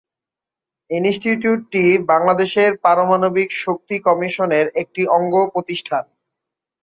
ইনস্টিটিউটটি 0.89 1.83
বাংলাদেশ 2.11 2.51
পারমাণবিক 2.83 3.49
শক্তি 3.63 3.95
কমিশনের 4.07 4.65
একটি 4.81 5.01
অঙ্গ 5.17 5.33
প্রতিষ্ঠান। 5.53 6.03